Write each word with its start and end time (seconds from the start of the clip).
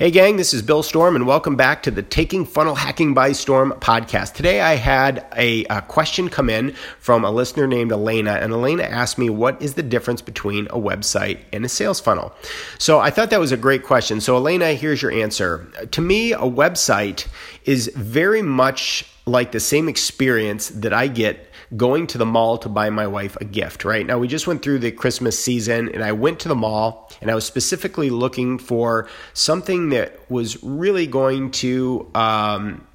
Hey, 0.00 0.10
gang, 0.10 0.38
this 0.38 0.54
is 0.54 0.62
Bill 0.62 0.82
Storm, 0.82 1.14
and 1.14 1.26
welcome 1.26 1.56
back 1.56 1.82
to 1.82 1.90
the 1.90 2.02
Taking 2.02 2.46
Funnel 2.46 2.74
Hacking 2.74 3.12
by 3.12 3.32
Storm 3.32 3.74
podcast. 3.80 4.32
Today, 4.32 4.62
I 4.62 4.76
had 4.76 5.26
a, 5.36 5.66
a, 5.66 5.82
question 5.82 6.30
come 6.30 6.48
in 6.48 6.72
from 6.98 7.22
a 7.22 7.30
listener 7.30 7.66
named 7.66 7.92
Elena, 7.92 8.38
and 8.40 8.50
Elena 8.50 8.84
asked 8.84 9.18
me, 9.18 9.28
What 9.28 9.60
is 9.60 9.74
the 9.74 9.82
difference 9.82 10.22
between 10.22 10.68
a 10.68 10.78
website 10.78 11.40
and 11.52 11.66
a 11.66 11.68
sales 11.68 12.00
funnel? 12.00 12.32
So 12.78 12.98
I 12.98 13.10
thought 13.10 13.28
that 13.28 13.40
was 13.40 13.52
a 13.52 13.58
great 13.58 13.82
question. 13.82 14.22
So, 14.22 14.36
Elena, 14.36 14.72
here's 14.72 15.02
your 15.02 15.12
answer. 15.12 15.70
To 15.90 16.00
me, 16.00 16.32
a 16.32 16.38
website 16.38 17.26
is 17.66 17.88
very 17.94 18.40
much 18.40 19.04
like 19.26 19.52
the 19.52 19.60
same 19.60 19.86
experience 19.86 20.70
that 20.70 20.94
I 20.94 21.08
get 21.08 21.49
going 21.76 22.06
to 22.08 22.18
the 22.18 22.26
mall 22.26 22.58
to 22.58 22.68
buy 22.68 22.90
my 22.90 23.06
wife 23.06 23.36
a 23.40 23.44
gift, 23.44 23.84
right? 23.84 24.06
Now, 24.06 24.18
we 24.18 24.28
just 24.28 24.46
went 24.46 24.62
through 24.62 24.80
the 24.80 24.90
Christmas 24.90 25.42
season 25.42 25.88
and 25.94 26.02
I 26.02 26.12
went 26.12 26.40
to 26.40 26.48
the 26.48 26.54
mall 26.54 27.10
and 27.20 27.30
I 27.30 27.34
was 27.34 27.44
specifically 27.44 28.10
looking 28.10 28.58
for 28.58 29.08
something 29.34 29.90
that 29.90 30.18
was 30.30 30.62
really 30.62 31.06
going 31.06 31.52
to 31.52 32.10
um, 32.14 32.86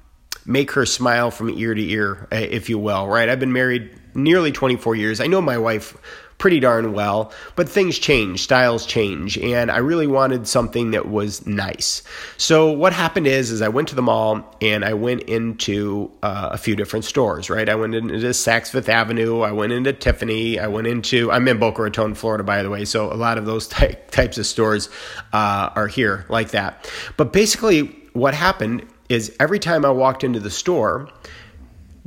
make 0.44 0.72
her 0.72 0.84
smile 0.84 1.30
from 1.30 1.50
ear 1.50 1.74
to 1.74 1.90
ear, 1.90 2.28
if 2.30 2.68
you 2.68 2.78
will, 2.78 3.06
right? 3.06 3.28
I've 3.28 3.40
been 3.40 3.52
married 3.52 3.90
nearly 4.14 4.52
24 4.52 4.94
years. 4.94 5.20
I 5.20 5.26
know 5.26 5.40
my 5.40 5.58
wife 5.58 5.96
pretty 6.38 6.60
darn 6.60 6.92
well, 6.92 7.32
but 7.54 7.68
things 7.68 7.98
change, 7.98 8.42
styles 8.42 8.84
change, 8.84 9.38
and 9.38 9.70
I 9.70 9.78
really 9.78 10.06
wanted 10.06 10.46
something 10.46 10.90
that 10.90 11.08
was 11.08 11.46
nice. 11.46 12.02
So 12.36 12.70
what 12.70 12.92
happened 12.92 13.26
is, 13.26 13.50
is 13.50 13.62
I 13.62 13.68
went 13.68 13.88
to 13.88 13.94
the 13.94 14.02
mall 14.02 14.56
and 14.60 14.84
I 14.84 14.94
went 14.94 15.22
into 15.22 16.10
uh, 16.22 16.50
a 16.52 16.58
few 16.58 16.76
different 16.76 17.04
stores. 17.04 17.48
Right, 17.48 17.68
I 17.68 17.74
went 17.74 17.94
into 17.94 18.14
Saks 18.14 18.70
Fifth 18.70 18.88
Avenue, 18.88 19.40
I 19.40 19.52
went 19.52 19.72
into 19.72 19.92
Tiffany, 19.92 20.58
I 20.58 20.66
went 20.66 20.86
into 20.86 21.30
I'm 21.32 21.48
in 21.48 21.58
Boca 21.58 21.82
Raton, 21.82 22.14
Florida, 22.14 22.44
by 22.44 22.62
the 22.62 22.70
way, 22.70 22.84
so 22.84 23.12
a 23.12 23.14
lot 23.14 23.38
of 23.38 23.46
those 23.46 23.68
ty- 23.68 23.98
types 24.10 24.38
of 24.38 24.46
stores 24.46 24.88
uh, 25.32 25.70
are 25.74 25.88
here 25.88 26.26
like 26.28 26.50
that. 26.50 26.90
But 27.16 27.32
basically, 27.32 27.96
what 28.12 28.34
happened 28.34 28.86
is 29.08 29.34
every 29.38 29.58
time 29.58 29.84
I 29.84 29.90
walked 29.90 30.24
into 30.24 30.40
the 30.40 30.50
store 30.50 31.08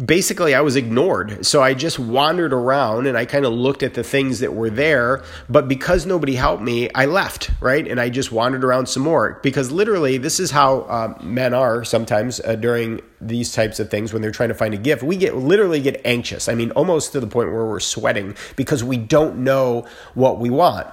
basically 0.04 0.56
I 0.56 0.62
was 0.62 0.76
ignored. 0.76 1.46
So 1.46 1.62
I 1.62 1.74
just 1.74 2.00
wandered 2.00 2.54
around 2.54 3.06
and 3.08 3.18
I 3.18 3.26
kind 3.26 3.46
of 3.46 3.54
looked 3.54 3.84
at 3.84 3.94
the 3.94 4.04
things 4.04 4.40
that 4.40 4.54
were 4.54 4.70
there. 4.70 5.24
But 5.50 5.68
because 5.68 6.06
nobody 6.06 6.36
helped 6.36 6.64
me, 6.64 6.90
I 6.96 7.06
left, 7.06 7.52
right? 7.60 7.86
And 7.86 8.00
I 8.00 8.10
just 8.10 8.32
wandered 8.32 8.64
around 8.64 8.88
some 8.88 9.04
more 9.04 9.40
because 9.44 9.72
literally 9.72 10.18
this 10.18 10.40
is 10.40 10.52
how 10.52 10.82
uh, 10.82 11.18
men 11.22 11.54
are 11.54 11.84
sometimes 11.84 12.40
uh, 12.42 12.56
during 12.56 13.02
these 13.20 13.52
types 13.52 13.80
of 13.80 13.90
things 13.90 14.14
when 14.14 14.22
they're 14.22 14.32
trying 14.32 14.50
to 14.50 14.56
find 14.56 14.74
a 14.74 14.78
gift. 14.78 15.04
We 15.04 15.18
get 15.18 15.36
literally 15.36 15.82
get 15.82 16.02
anxious. 16.06 16.48
I 16.48 16.56
mean, 16.56 16.72
almost 16.72 17.12
to 17.12 17.20
the 17.20 17.28
point 17.28 17.52
where 17.52 17.66
we're 17.66 17.80
sweating 17.82 18.36
because 18.56 18.84
we 18.84 18.98
don't 18.98 19.44
know 19.44 19.86
what 20.14 20.40
we 20.40 20.50
want. 20.50 20.88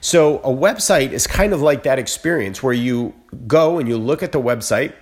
So 0.00 0.38
a 0.38 0.50
website 0.50 1.12
is 1.12 1.26
kind 1.26 1.52
of 1.52 1.62
like 1.62 1.82
that 1.84 1.98
experience 1.98 2.62
where 2.62 2.74
you 2.74 3.14
go 3.46 3.78
and 3.78 3.88
you 3.88 3.96
look 3.96 4.22
at 4.22 4.32
the 4.32 4.40
website 4.40 4.92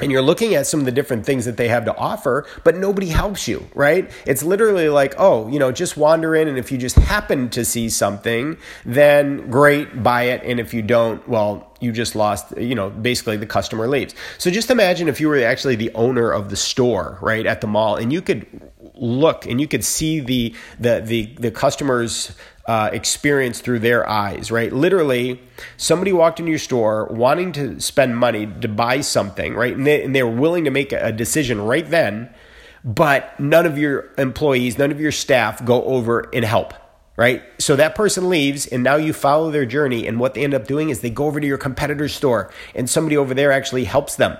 and 0.00 0.12
you're 0.12 0.22
looking 0.22 0.54
at 0.54 0.66
some 0.66 0.80
of 0.80 0.86
the 0.86 0.92
different 0.92 1.26
things 1.26 1.44
that 1.44 1.56
they 1.56 1.68
have 1.68 1.84
to 1.86 1.96
offer, 1.96 2.46
but 2.64 2.76
nobody 2.76 3.08
helps 3.08 3.48
you, 3.48 3.68
right? 3.74 4.10
It's 4.26 4.42
literally 4.42 4.88
like, 4.88 5.14
oh, 5.18 5.48
you 5.48 5.58
know, 5.58 5.72
just 5.72 5.96
wander 5.96 6.34
in, 6.34 6.48
and 6.48 6.58
if 6.58 6.70
you 6.70 6.78
just 6.78 6.96
happen 6.96 7.48
to 7.50 7.64
see 7.64 7.88
something, 7.88 8.56
then 8.84 9.50
great, 9.50 10.02
buy 10.02 10.24
it. 10.24 10.42
And 10.44 10.60
if 10.60 10.72
you 10.72 10.82
don't, 10.82 11.26
well, 11.28 11.72
you 11.80 11.92
just 11.92 12.16
lost, 12.16 12.56
you 12.56 12.74
know, 12.74 12.90
basically 12.90 13.36
the 13.36 13.46
customer 13.46 13.86
leaves. 13.86 14.14
So 14.38 14.50
just 14.50 14.70
imagine 14.70 15.08
if 15.08 15.20
you 15.20 15.28
were 15.28 15.42
actually 15.42 15.76
the 15.76 15.92
owner 15.94 16.30
of 16.30 16.50
the 16.50 16.56
store, 16.56 17.18
right, 17.20 17.46
at 17.46 17.60
the 17.60 17.66
mall, 17.66 17.96
and 17.96 18.12
you 18.12 18.20
could 18.20 18.46
look 18.98 19.46
and 19.46 19.60
you 19.60 19.68
could 19.68 19.84
see 19.84 20.20
the 20.20 20.54
the 20.78 21.00
the, 21.00 21.26
the 21.38 21.50
customers 21.50 22.36
uh, 22.68 22.90
experience 22.92 23.60
through 23.60 23.78
their 23.78 24.06
eyes, 24.06 24.50
right? 24.50 24.70
Literally, 24.70 25.40
somebody 25.78 26.12
walked 26.12 26.38
into 26.38 26.50
your 26.50 26.58
store 26.58 27.06
wanting 27.06 27.50
to 27.52 27.80
spend 27.80 28.18
money 28.18 28.46
to 28.60 28.68
buy 28.68 29.00
something, 29.00 29.54
right? 29.54 29.74
And, 29.74 29.86
they, 29.86 30.04
and 30.04 30.14
they're 30.14 30.26
willing 30.26 30.64
to 30.64 30.70
make 30.70 30.92
a 30.92 31.10
decision 31.10 31.62
right 31.62 31.88
then, 31.88 32.28
but 32.84 33.40
none 33.40 33.64
of 33.64 33.78
your 33.78 34.10
employees, 34.18 34.76
none 34.76 34.90
of 34.90 35.00
your 35.00 35.12
staff 35.12 35.64
go 35.64 35.82
over 35.82 36.28
and 36.34 36.44
help, 36.44 36.74
right? 37.16 37.42
So 37.58 37.74
that 37.76 37.94
person 37.94 38.28
leaves, 38.28 38.66
and 38.66 38.82
now 38.82 38.96
you 38.96 39.14
follow 39.14 39.50
their 39.50 39.64
journey. 39.64 40.06
And 40.06 40.20
what 40.20 40.34
they 40.34 40.44
end 40.44 40.52
up 40.52 40.66
doing 40.66 40.90
is 40.90 41.00
they 41.00 41.08
go 41.08 41.24
over 41.24 41.40
to 41.40 41.46
your 41.46 41.56
competitor's 41.56 42.14
store, 42.14 42.52
and 42.74 42.88
somebody 42.88 43.16
over 43.16 43.32
there 43.32 43.50
actually 43.50 43.84
helps 43.84 44.16
them 44.16 44.36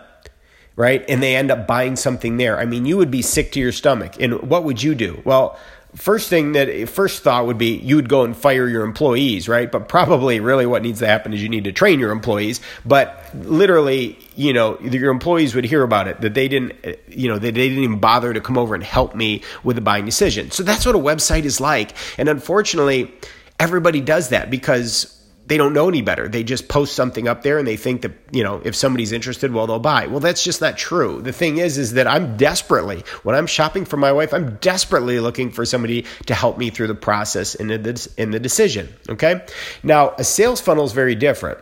right? 0.79 1.05
And 1.09 1.21
they 1.21 1.35
end 1.35 1.51
up 1.51 1.67
buying 1.67 1.97
something 1.97 2.37
there. 2.37 2.57
I 2.57 2.65
mean, 2.65 2.87
you 2.87 2.97
would 2.97 3.11
be 3.11 3.21
sick 3.21 3.51
to 3.53 3.61
your 3.61 3.73
stomach. 3.73 4.15
And 4.21 4.41
what 4.43 4.63
would 4.63 4.81
you 4.81 4.95
do? 4.95 5.21
Well, 5.25 5.59
first 5.97 6.31
thing 6.31 6.53
that 6.53 6.89
first 6.89 7.25
thought 7.25 7.47
would 7.47 7.59
be 7.59 7.77
you 7.79 7.97
would 7.97 8.09
go 8.09 8.23
and 8.23 8.37
fire 8.37 8.69
your 8.69 8.85
employees 8.85 9.49
right 9.49 9.73
but 9.73 9.89
probably 9.89 10.39
really 10.39 10.67
what 10.67 10.83
needs 10.83 10.99
to 10.99 11.07
happen 11.07 11.33
is 11.33 11.43
you 11.43 11.49
need 11.49 11.65
to 11.65 11.73
train 11.73 11.99
your 11.99 12.13
employees 12.13 12.61
but 12.85 13.25
literally 13.35 14.17
you 14.37 14.53
know 14.53 14.79
your 14.81 15.11
employees 15.11 15.55
would 15.55 15.65
hear 15.65 15.83
about 15.83 16.07
it 16.07 16.21
that 16.21 16.35
they 16.35 16.47
didn't 16.47 16.75
you 17.09 17.27
know 17.27 17.39
that 17.39 17.55
they 17.55 17.69
didn't 17.71 17.83
even 17.83 17.99
bother 17.99 18.35
to 18.35 18.41
come 18.41 18.59
over 18.59 18.75
and 18.75 18.85
help 18.85 19.15
me 19.15 19.43
with 19.65 19.77
the 19.77 19.83
buying 19.83 20.05
decision 20.05 20.51
so 20.51 20.63
that's 20.63 20.85
what 20.85 20.95
a 20.95 20.99
website 20.99 21.45
is 21.45 21.59
like 21.59 21.95
and 22.19 22.29
unfortunately 22.29 23.11
everybody 23.59 24.03
does 24.03 24.29
that 24.29 24.51
because 24.51 25.18
they 25.49 25.57
don't 25.57 25.73
know 25.73 25.89
any 25.89 26.03
better. 26.03 26.29
They 26.29 26.45
just 26.45 26.69
post 26.69 26.95
something 26.95 27.27
up 27.27 27.43
there 27.43 27.59
and 27.59 27.67
they 27.67 27.77
think 27.77 28.03
that, 28.03 28.13
you 28.31 28.45
know, 28.45 28.61
if 28.65 28.75
somebody's 28.77 29.13
interested, 29.13 29.53
well, 29.53 29.67
they'll 29.67 29.79
buy. 29.79 30.07
Well, 30.07 30.21
that's 30.21 30.45
just 30.45 30.61
not 30.61 30.77
true. 30.77 31.23
The 31.23 31.33
thing 31.33 31.57
is, 31.57 31.79
is 31.79 31.95
that 31.95 32.07
I'm 32.07 32.37
desperately, 32.37 33.03
when 33.23 33.35
I'm 33.35 33.47
shopping 33.47 33.87
for 33.87 33.97
my 33.97 34.13
wife, 34.13 34.35
I'm 34.35 34.57
desperately 34.57 35.21
looking 35.21 35.51
for 35.51 35.65
somebody 35.65 36.05
to 36.27 36.35
help 36.35 36.59
me 36.59 36.69
through 36.69 36.89
the 36.89 36.95
process 36.95 37.55
in 37.55 37.69
the, 37.69 38.11
in 38.19 38.31
the 38.31 38.39
decision. 38.39 38.89
Okay. 39.09 39.45
Now, 39.83 40.15
a 40.19 40.25
sales 40.25 40.61
funnel 40.61 40.85
is 40.85 40.93
very 40.93 41.15
different 41.15 41.59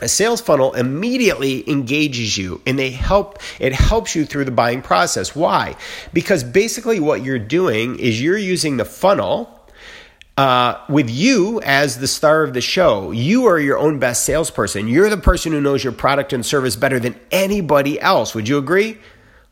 a 0.00 0.08
sales 0.08 0.40
funnel 0.40 0.74
immediately 0.74 1.68
engages 1.70 2.36
you 2.36 2.60
and 2.66 2.78
they 2.78 2.90
help 2.90 3.38
it 3.60 3.72
helps 3.72 4.16
you 4.16 4.26
through 4.26 4.44
the 4.44 4.50
buying 4.50 4.82
process 4.82 5.36
why 5.36 5.76
because 6.12 6.42
basically 6.42 6.98
what 6.98 7.22
you're 7.22 7.38
doing 7.38 7.98
is 8.00 8.20
you're 8.20 8.36
using 8.36 8.78
the 8.78 8.84
funnel 8.84 9.61
uh, 10.36 10.78
with 10.88 11.10
you 11.10 11.60
as 11.62 11.98
the 11.98 12.08
star 12.08 12.42
of 12.42 12.54
the 12.54 12.60
show, 12.60 13.10
you 13.10 13.46
are 13.46 13.58
your 13.58 13.78
own 13.78 13.98
best 13.98 14.24
salesperson. 14.24 14.88
You're 14.88 15.10
the 15.10 15.16
person 15.18 15.52
who 15.52 15.60
knows 15.60 15.84
your 15.84 15.92
product 15.92 16.32
and 16.32 16.44
service 16.44 16.76
better 16.76 16.98
than 16.98 17.18
anybody 17.30 18.00
else. 18.00 18.34
Would 18.34 18.48
you 18.48 18.58
agree? 18.58 18.98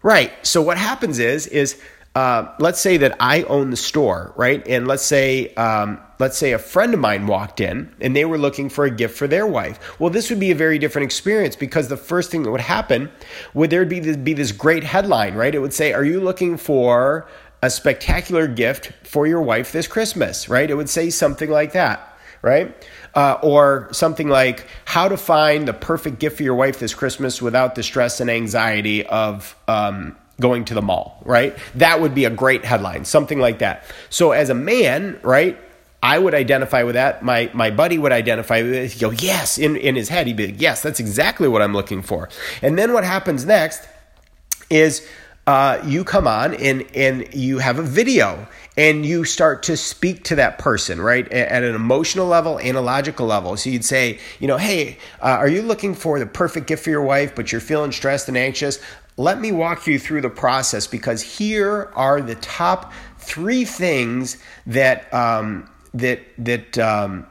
Right. 0.03 0.33
So 0.43 0.63
what 0.63 0.79
happens 0.79 1.19
is 1.19 1.47
is 1.47 1.81
uh, 2.15 2.53
let's 2.59 2.81
say 2.81 2.97
that 2.97 3.17
I 3.21 3.43
own 3.45 3.71
the 3.71 3.77
store, 3.77 4.33
right? 4.37 4.67
And 4.67 4.89
let's 4.89 5.05
say 5.05 5.55
um, 5.55 6.01
let's 6.19 6.39
say 6.39 6.53
a 6.53 6.59
friend 6.59 6.95
of 6.95 6.99
mine 6.99 7.27
walked 7.27 7.61
in 7.61 7.95
and 8.01 8.17
they 8.17 8.25
were 8.25 8.39
looking 8.39 8.69
for 8.69 8.85
a 8.85 8.91
gift 8.91 9.17
for 9.17 9.29
their 9.29 9.47
wife. 9.47 10.01
Well, 10.01 10.11
this 10.11 10.31
would 10.31 10.41
be 10.41 10.51
a 10.51 10.55
very 10.55 10.79
different 10.79 11.05
experience 11.05 11.55
because 11.55 11.89
the 11.89 11.97
first 11.97 12.31
thing 12.31 12.43
that 12.45 12.51
would 12.51 12.61
happen 12.63 13.11
would 13.55 13.71
there 13.71 13.85
be 13.85 14.01
this, 14.01 14.17
be 14.17 14.33
this 14.33 14.51
great 14.51 14.83
headline, 14.83 15.35
right? 15.35 15.55
It 15.55 15.61
would 15.61 15.75
say, 15.75 15.93
"Are 15.93 16.05
you 16.05 16.21
looking 16.21 16.57
for 16.57 17.29
a 17.63 17.71
spectacular 17.71 18.47
gift 18.47 18.93
for 19.07 19.27
your 19.27 19.43
wife 19.43 19.73
this 19.73 19.87
Christmas, 19.87 20.49
right? 20.49 20.71
It 20.71 20.75
would 20.75 20.89
say 20.89 21.11
something 21.11 21.51
like 21.51 21.73
that, 21.73 22.17
right? 22.43 22.75
Uh, 23.15 23.39
or 23.43 23.89
something 23.93 24.29
like 24.29 24.67
how 24.85 25.09
to 25.09 25.17
find 25.17 25.69
the 25.69 25.75
perfect 25.75 26.21
gift 26.21 26.39
for 26.39 26.43
your 26.43 26.55
wife 26.55 26.79
this 26.79 26.95
Christmas 26.95 27.43
without 27.43 27.75
the 27.75 27.83
stress 27.83 28.21
and 28.21 28.31
anxiety 28.31 29.05
of 29.07 29.57
um, 29.69 30.17
going 30.41 30.65
to 30.67 30.75
the 30.75 30.83
mall, 30.83 31.23
right? 31.27 31.57
That 31.75 32.01
would 32.01 32.15
be 32.15 32.25
a 32.25 32.31
great 32.31 32.65
headline, 32.65 33.05
something 33.05 33.39
like 33.39 33.59
that. 33.59 33.85
So 34.09 34.33
as 34.33 34.49
a 34.49 34.55
man, 34.55 35.21
right? 35.23 35.59
I 36.03 36.19
would 36.19 36.35
identify 36.35 36.85
with 36.85 36.95
that. 36.95 37.23
My 37.23 37.51
my 37.53 37.71
buddy 37.71 37.99
would 37.99 38.13
identify 38.13 38.63
with 38.63 38.73
it. 38.73 38.93
He'd 38.93 39.01
go, 39.01 39.11
yes, 39.11 39.59
in, 39.59 39.77
in 39.77 39.97
his 39.97 40.09
head, 40.09 40.27
he'd 40.27 40.37
be 40.37 40.47
like, 40.47 40.61
yes, 40.61 40.81
that's 40.83 40.99
exactly 40.99 41.47
what 41.47 41.61
I'm 41.61 41.75
looking 41.75 42.01
for. 42.01 42.31
And 42.63 42.79
then 42.79 42.95
what 42.95 43.05
happens 43.05 43.45
next 43.45 43.87
is 44.71 45.07
uh, 45.51 45.83
you 45.85 46.05
come 46.05 46.29
on 46.29 46.55
and 46.55 46.87
and 46.95 47.35
you 47.35 47.59
have 47.59 47.81
a 47.81 47.83
video 47.83 48.47
and 48.77 49.05
you 49.05 49.25
start 49.25 49.65
to 49.65 49.77
speak 49.77 50.23
to 50.23 50.37
that 50.37 50.59
person 50.59 51.01
right 51.01 51.27
at 51.33 51.65
an 51.65 51.75
emotional 51.75 52.29
level 52.29 52.57
and 52.59 52.77
a 52.77 52.81
logical 52.81 53.27
level. 53.27 53.57
So 53.57 53.69
you'd 53.69 53.85
say 53.85 54.21
you 54.39 54.47
know 54.47 54.59
hey 54.59 54.97
uh, 55.21 55.43
are 55.43 55.49
you 55.49 55.63
looking 55.63 55.97
for 55.97 56.21
the 56.21 56.27
perfect 56.27 56.69
gift 56.69 56.85
for 56.85 56.91
your 56.91 57.03
wife 57.03 57.35
but 57.35 57.51
you're 57.51 57.61
feeling 57.61 57.91
stressed 57.91 58.29
and 58.29 58.39
anxious? 58.39 58.79
Let 59.17 59.41
me 59.41 59.51
walk 59.51 59.89
you 59.89 59.99
through 59.99 60.21
the 60.21 60.31
process 60.31 60.87
because 60.87 61.21
here 61.21 61.91
are 61.97 62.21
the 62.21 62.37
top 62.37 62.93
three 63.19 63.65
things 63.65 64.37
that 64.67 65.13
um, 65.13 65.69
that 65.95 66.21
that 66.39 66.79
um, 66.79 67.27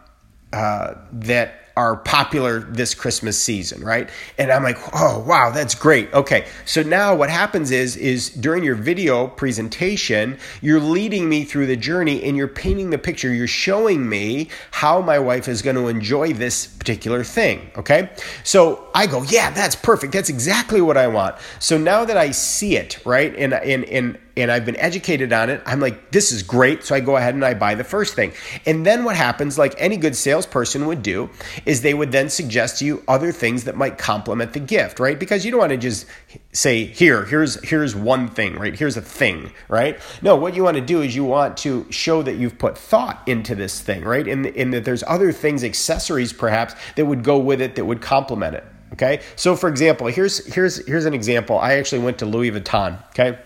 uh, 0.52 0.96
that 1.14 1.69
are 1.80 1.96
popular 1.96 2.60
this 2.60 2.94
Christmas 2.94 3.42
season, 3.42 3.82
right? 3.82 4.10
And 4.38 4.52
I'm 4.52 4.64
like, 4.64 4.78
oh 4.94 5.24
wow, 5.26 5.50
that's 5.50 5.74
great. 5.74 6.14
Okay, 6.14 6.46
so 6.66 6.84
now 6.84 7.16
what 7.16 7.30
happens 7.30 7.72
is 7.72 7.96
is 7.96 8.30
during 8.32 8.66
your 8.66 8.76
video 8.76 9.28
presentation, 9.28 10.38
you're 10.60 10.82
leading 10.82 11.30
me 11.30 11.46
through 11.46 11.68
the 11.68 11.78
journey 11.78 12.22
and 12.26 12.36
you're 12.36 12.50
painting 12.50 12.90
the 12.90 12.98
picture. 12.98 13.34
You're 13.34 13.48
showing 13.48 14.10
me 14.10 14.50
how 14.72 15.00
my 15.00 15.20
wife 15.20 15.48
is 15.48 15.62
going 15.62 15.78
to 15.78 15.88
enjoy 15.88 16.34
this 16.34 16.68
particular 16.68 17.24
thing. 17.24 17.72
Okay, 17.78 18.10
so 18.44 18.90
I 18.94 19.08
go, 19.08 19.24
yeah, 19.24 19.50
that's 19.52 19.78
perfect. 19.78 20.12
That's 20.12 20.30
exactly 20.30 20.82
what 20.82 20.98
I 20.98 21.08
want. 21.08 21.38
So 21.60 21.78
now 21.78 22.04
that 22.04 22.18
I 22.18 22.32
see 22.32 22.76
it, 22.76 23.00
right, 23.06 23.34
and 23.38 23.54
and 23.54 23.86
and 23.86 24.18
and 24.42 24.52
I've 24.52 24.66
been 24.66 24.76
educated 24.78 25.34
on 25.34 25.50
it, 25.50 25.62
I'm 25.66 25.80
like, 25.80 26.12
this 26.12 26.32
is 26.32 26.44
great. 26.44 26.84
So 26.84 26.96
I 26.96 27.00
go 27.00 27.18
ahead 27.18 27.36
and 27.36 27.44
I 27.44 27.54
buy 27.54 27.76
the 27.76 27.84
first 27.84 28.16
thing. 28.16 28.34
And 28.66 28.86
then 28.86 29.04
what 29.04 29.16
happens, 29.16 29.58
like 29.58 29.76
any 29.78 29.98
good 29.98 30.16
salesperson 30.16 30.86
would 30.88 31.04
do, 31.04 31.30
is 31.66 31.82
they 31.82 31.94
would 31.94 32.12
then 32.12 32.30
suggest 32.30 32.80
to 32.80 32.86
you 32.86 33.04
other 33.08 33.32
things 33.32 33.66
that 33.66 33.76
might 33.76 33.98
complement 33.98 34.54
the 34.54 34.60
gift, 34.60 35.00
right? 35.00 35.20
Because 35.20 35.46
you 35.46 35.52
don't 35.52 35.60
want 35.60 35.72
to 35.72 35.78
just 35.78 36.06
say, 36.52 36.86
here, 36.86 37.26
here's 37.26 37.62
here's 37.68 37.96
one 37.96 38.28
thing, 38.28 38.56
right? 38.56 38.78
Here's 38.78 38.98
a 38.98 39.02
thing, 39.02 39.52
right? 39.68 40.00
No, 40.22 40.36
what 40.36 40.56
you 40.56 40.64
want 40.64 40.78
to 40.78 40.82
do 40.82 41.02
is 41.02 41.16
you 41.16 41.24
want 41.24 41.58
to 41.58 41.86
show 41.92 42.22
that 42.24 42.36
you've 42.36 42.58
put 42.58 42.78
thought 42.78 43.22
into 43.28 43.56
this 43.56 43.82
thing, 43.82 44.04
right? 44.04 44.28
And, 44.28 44.74
that 44.74 44.86
there's 44.86 45.04
other 45.08 45.32
things, 45.32 45.64
accessories 45.64 46.32
perhaps, 46.32 46.76
that 46.96 47.06
would 47.06 47.24
go 47.24 47.38
with 47.38 47.62
it 47.62 47.76
that 47.76 47.86
would 47.86 48.02
complement 48.02 48.56
it. 48.56 48.66
Okay. 48.94 49.22
So 49.36 49.56
for 49.56 49.70
example, 49.70 50.08
here's 50.08 50.46
here's 50.54 50.86
here's 50.86 51.06
an 51.06 51.14
example. 51.14 51.60
I 51.60 51.74
actually 51.74 52.00
went 52.00 52.20
to 52.20 52.26
Louis 52.26 52.52
Vuitton, 52.52 53.04
okay? 53.10 53.40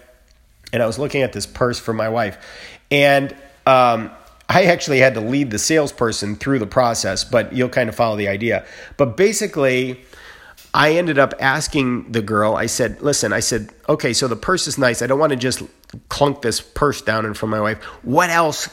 And 0.73 0.83
I 0.83 0.85
was 0.85 0.99
looking 0.99 1.21
at 1.21 1.31
this 1.31 1.45
purse 1.45 1.79
for 1.79 1.93
my 1.93 2.09
wife. 2.09 2.37
And 2.91 3.31
um, 3.65 4.11
I 4.49 4.65
actually 4.65 4.99
had 4.99 5.13
to 5.13 5.21
lead 5.21 5.51
the 5.51 5.59
salesperson 5.59 6.35
through 6.35 6.59
the 6.59 6.67
process, 6.67 7.23
but 7.23 7.53
you'll 7.53 7.69
kind 7.69 7.87
of 7.87 7.95
follow 7.95 8.17
the 8.17 8.27
idea. 8.27 8.65
But 8.97 9.15
basically, 9.15 10.01
I 10.73 10.93
ended 10.93 11.19
up 11.19 11.33
asking 11.39 12.11
the 12.11 12.21
girl, 12.21 12.55
I 12.55 12.65
said, 12.65 13.01
listen, 13.01 13.31
I 13.31 13.39
said, 13.39 13.69
okay, 13.87 14.11
so 14.11 14.27
the 14.27 14.35
purse 14.35 14.67
is 14.67 14.77
nice. 14.77 15.01
I 15.01 15.07
don't 15.07 15.19
want 15.19 15.29
to 15.29 15.37
just 15.37 15.61
clunk 16.09 16.41
this 16.41 16.59
purse 16.59 17.01
down 17.01 17.25
in 17.25 17.33
front 17.33 17.53
of 17.53 17.59
my 17.59 17.61
wife. 17.61 17.83
What 18.01 18.29
else 18.31 18.67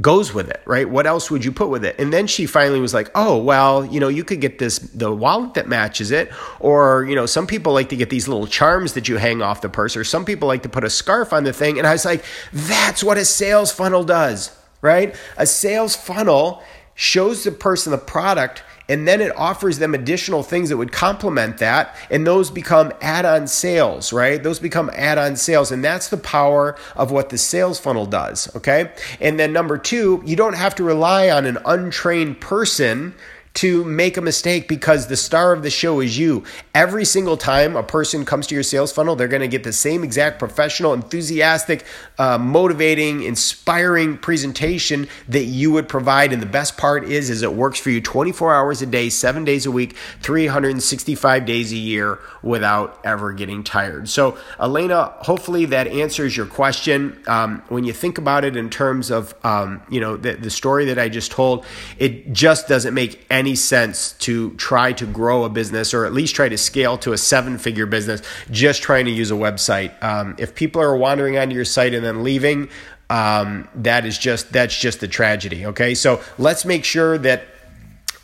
goes 0.00 0.32
with 0.32 0.48
it, 0.48 0.62
right? 0.64 0.88
What 0.88 1.06
else 1.06 1.30
would 1.30 1.44
you 1.44 1.52
put 1.52 1.68
with 1.68 1.84
it? 1.84 1.96
And 1.98 2.12
then 2.12 2.26
she 2.26 2.46
finally 2.46 2.80
was 2.80 2.94
like, 2.94 3.10
"Oh, 3.14 3.36
well, 3.36 3.84
you 3.84 4.00
know, 4.00 4.08
you 4.08 4.24
could 4.24 4.40
get 4.40 4.58
this 4.58 4.78
the 4.78 5.12
wallet 5.12 5.54
that 5.54 5.68
matches 5.68 6.10
it, 6.10 6.32
or 6.60 7.04
you 7.04 7.14
know, 7.14 7.26
some 7.26 7.46
people 7.46 7.74
like 7.74 7.90
to 7.90 7.96
get 7.96 8.08
these 8.08 8.26
little 8.26 8.46
charms 8.46 8.94
that 8.94 9.08
you 9.08 9.18
hang 9.18 9.42
off 9.42 9.60
the 9.60 9.68
purse, 9.68 9.96
or 9.96 10.04
some 10.04 10.24
people 10.24 10.48
like 10.48 10.62
to 10.62 10.68
put 10.68 10.84
a 10.84 10.90
scarf 10.90 11.32
on 11.32 11.44
the 11.44 11.52
thing." 11.52 11.78
And 11.78 11.86
I 11.86 11.92
was 11.92 12.04
like, 12.06 12.24
"That's 12.52 13.04
what 13.04 13.18
a 13.18 13.24
sales 13.24 13.70
funnel 13.70 14.04
does." 14.04 14.50
Right? 14.80 15.14
A 15.36 15.46
sales 15.46 15.94
funnel 15.94 16.62
shows 16.94 17.44
the 17.44 17.52
person 17.52 17.90
the 17.90 17.98
product 17.98 18.62
and 18.88 19.06
then 19.08 19.20
it 19.20 19.34
offers 19.36 19.78
them 19.78 19.94
additional 19.94 20.42
things 20.42 20.68
that 20.68 20.76
would 20.76 20.92
complement 20.92 21.58
that 21.58 21.96
and 22.10 22.26
those 22.26 22.50
become 22.50 22.92
add-on 23.00 23.46
sales 23.46 24.12
right? 24.12 24.42
Those 24.42 24.58
become 24.58 24.90
add-on 24.94 25.36
sales 25.36 25.72
and 25.72 25.84
that's 25.84 26.08
the 26.08 26.16
power 26.16 26.76
of 26.96 27.10
what 27.10 27.30
the 27.30 27.38
sales 27.38 27.78
funnel 27.78 28.06
does 28.06 28.54
okay? 28.56 28.92
And 29.20 29.38
then 29.38 29.52
number 29.52 29.78
two 29.78 30.22
you 30.24 30.36
don't 30.36 30.56
have 30.56 30.74
to 30.76 30.84
rely 30.84 31.30
on 31.30 31.46
an 31.46 31.58
untrained 31.64 32.40
person 32.40 33.14
to 33.54 33.84
make 33.84 34.16
a 34.16 34.20
mistake 34.20 34.66
because 34.66 35.08
the 35.08 35.16
star 35.16 35.52
of 35.52 35.62
the 35.62 35.70
show 35.70 36.00
is 36.00 36.18
you. 36.18 36.44
Every 36.74 37.04
single 37.04 37.36
time 37.36 37.76
a 37.76 37.82
person 37.82 38.24
comes 38.24 38.46
to 38.46 38.54
your 38.54 38.62
sales 38.62 38.92
funnel, 38.92 39.14
they're 39.14 39.28
going 39.28 39.42
to 39.42 39.48
get 39.48 39.62
the 39.62 39.72
same 39.72 40.04
exact 40.04 40.38
professional, 40.38 40.94
enthusiastic, 40.94 41.84
uh, 42.18 42.38
motivating, 42.38 43.22
inspiring 43.22 44.16
presentation 44.16 45.06
that 45.28 45.44
you 45.44 45.70
would 45.72 45.88
provide. 45.88 46.32
And 46.32 46.40
the 46.40 46.46
best 46.46 46.78
part 46.78 47.04
is, 47.04 47.28
is 47.28 47.42
it 47.42 47.52
works 47.52 47.78
for 47.78 47.90
you 47.90 48.00
24 48.00 48.54
hours 48.54 48.80
a 48.80 48.86
day, 48.86 49.10
seven 49.10 49.44
days 49.44 49.66
a 49.66 49.70
week, 49.70 49.96
365 50.20 51.44
days 51.44 51.72
a 51.72 51.76
year 51.76 52.20
without 52.42 53.00
ever 53.04 53.32
getting 53.32 53.62
tired. 53.62 54.08
So, 54.08 54.38
Elena, 54.58 55.12
hopefully 55.20 55.66
that 55.66 55.86
answers 55.88 56.36
your 56.36 56.46
question. 56.46 57.22
Um, 57.26 57.62
when 57.68 57.84
you 57.84 57.92
think 57.92 58.16
about 58.16 58.44
it 58.44 58.56
in 58.56 58.70
terms 58.70 59.10
of, 59.10 59.34
um, 59.44 59.82
you 59.90 60.00
know, 60.00 60.16
the, 60.16 60.34
the 60.34 60.50
story 60.50 60.86
that 60.86 60.98
I 60.98 61.08
just 61.08 61.30
told, 61.30 61.66
it 61.98 62.32
just 62.32 62.66
doesn't 62.66 62.94
make 62.94 63.24
any 63.28 63.41
any 63.42 63.56
sense 63.56 64.12
to 64.12 64.50
try 64.54 64.92
to 64.92 65.04
grow 65.04 65.42
a 65.42 65.48
business 65.48 65.92
or 65.92 66.06
at 66.06 66.12
least 66.12 66.36
try 66.36 66.48
to 66.48 66.56
scale 66.56 66.96
to 66.96 67.12
a 67.12 67.18
seven 67.18 67.58
figure 67.58 67.86
business 67.86 68.22
just 68.52 68.82
trying 68.82 69.04
to 69.04 69.10
use 69.10 69.32
a 69.32 69.34
website. 69.34 70.00
Um, 70.00 70.36
if 70.38 70.54
people 70.54 70.80
are 70.80 70.96
wandering 70.96 71.36
onto 71.36 71.52
your 71.52 71.64
site 71.64 71.92
and 71.92 72.04
then 72.04 72.22
leaving, 72.22 72.68
um, 73.10 73.66
that 73.74 74.06
is 74.06 74.16
just 74.16 74.52
that's 74.52 74.78
just 74.78 75.02
a 75.02 75.08
tragedy. 75.08 75.66
Okay, 75.66 75.92
so 75.96 76.22
let's 76.38 76.64
make 76.64 76.84
sure 76.84 77.18
that 77.18 77.46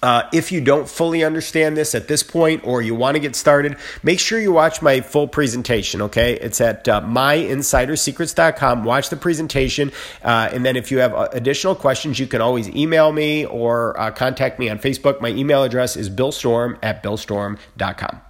uh, 0.03 0.29
if 0.33 0.53
you 0.53 0.61
don't 0.61 0.89
fully 0.89 1.25
understand 1.25 1.77
this 1.77 1.95
at 1.95 2.09
this 2.09 2.23
point 2.23 2.63
or 2.65 2.83
you 2.83 2.95
want 2.95 3.17
to 3.17 3.21
get 3.21 3.35
started, 3.35 3.77
make 4.03 4.21
sure 4.21 4.39
you 4.39 4.53
watch 4.53 4.81
my 4.83 5.01
full 5.01 5.29
presentation, 5.29 6.03
okay? 6.03 6.35
It's 6.35 6.61
at 6.61 6.89
uh, 6.89 7.01
myinsidersecrets.com. 7.03 8.85
Watch 8.85 9.11
the 9.11 9.17
presentation. 9.17 9.93
Uh, 10.23 10.51
and 10.53 10.65
then 10.65 10.77
if 10.77 10.91
you 10.91 10.99
have 10.99 11.15
uh, 11.15 11.29
additional 11.33 11.75
questions, 11.75 12.19
you 12.19 12.27
can 12.27 12.41
always 12.41 12.69
email 12.71 13.13
me 13.13 13.45
or 13.47 13.99
uh, 13.99 14.11
contact 14.11 14.59
me 14.59 14.69
on 14.69 14.79
Facebook. 14.79 15.21
My 15.21 15.31
email 15.31 15.63
address 15.65 15.97
is 15.97 16.09
billstorm 16.11 16.79
at 16.83 17.03
billstorm.com. 17.03 18.28